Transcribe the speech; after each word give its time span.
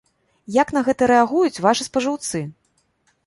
Як 0.55 0.71
на 0.77 0.81
гэта 0.87 1.09
рэагуюць 1.11 1.61
вашы 1.67 1.87
спажыўцы? 1.89 2.41